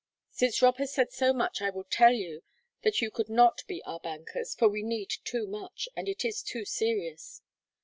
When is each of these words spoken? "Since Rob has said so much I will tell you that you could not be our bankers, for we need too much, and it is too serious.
"Since 0.31 0.63
Rob 0.63 0.77
has 0.77 0.91
said 0.91 1.13
so 1.13 1.31
much 1.31 1.61
I 1.61 1.69
will 1.69 1.83
tell 1.83 2.11
you 2.11 2.41
that 2.81 3.01
you 3.01 3.11
could 3.11 3.29
not 3.29 3.61
be 3.67 3.83
our 3.83 3.99
bankers, 3.99 4.55
for 4.55 4.67
we 4.67 4.81
need 4.81 5.11
too 5.23 5.45
much, 5.45 5.87
and 5.95 6.09
it 6.09 6.25
is 6.25 6.41
too 6.41 6.65
serious. 6.65 7.43